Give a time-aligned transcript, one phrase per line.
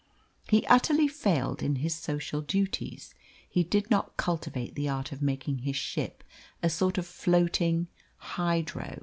[0.49, 3.13] He utterly failed in his social duties;
[3.47, 6.23] he did not cultivate the art of making his ship
[6.63, 8.99] a sort of floating "hydro".